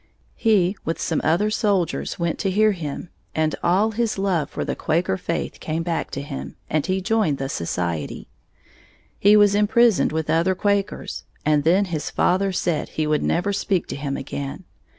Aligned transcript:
He, 0.35 0.75
with 0.83 0.99
some 0.99 1.21
other 1.23 1.51
soldiers, 1.51 2.17
went 2.17 2.39
to 2.39 2.49
hear 2.49 2.71
him, 2.71 3.09
and 3.35 3.53
all 3.63 3.91
his 3.91 4.17
love 4.17 4.49
for 4.49 4.65
the 4.65 4.75
Quaker 4.75 5.15
faith 5.15 5.59
came 5.59 5.83
back 5.83 6.09
to 6.09 6.23
him, 6.23 6.55
and 6.71 6.83
he 6.87 7.01
joined 7.01 7.37
the 7.37 7.47
society. 7.49 8.27
He 9.19 9.37
was 9.37 9.53
imprisoned 9.53 10.11
with 10.11 10.27
other 10.27 10.55
Quakers, 10.55 11.25
and 11.45 11.63
then 11.63 11.85
his 11.85 12.09
father 12.09 12.51
said 12.51 12.89
he 12.89 13.05
would 13.05 13.21
never 13.21 13.53
speak 13.53 13.85
to 13.89 13.95
him 13.95 14.17
again. 14.17 14.63